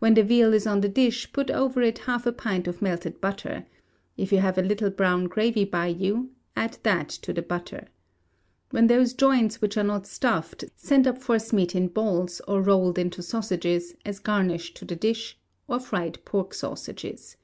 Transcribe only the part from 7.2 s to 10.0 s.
the butter. With those joints which are